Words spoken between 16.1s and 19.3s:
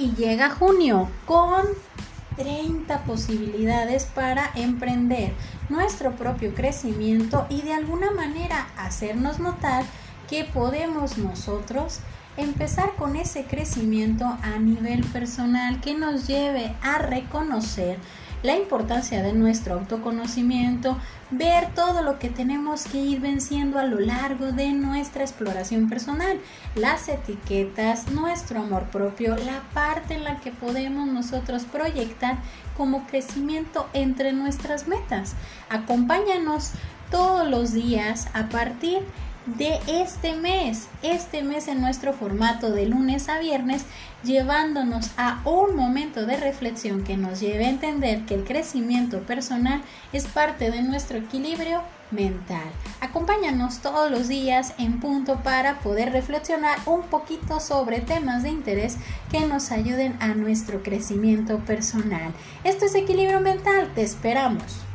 lleve a reconocer la importancia